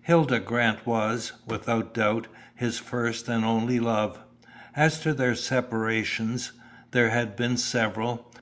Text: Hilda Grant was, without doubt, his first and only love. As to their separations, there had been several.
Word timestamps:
Hilda 0.00 0.40
Grant 0.40 0.86
was, 0.86 1.32
without 1.46 1.92
doubt, 1.92 2.26
his 2.54 2.78
first 2.78 3.28
and 3.28 3.44
only 3.44 3.78
love. 3.78 4.18
As 4.74 4.98
to 5.00 5.12
their 5.12 5.34
separations, 5.34 6.52
there 6.92 7.10
had 7.10 7.36
been 7.36 7.58
several. 7.58 8.32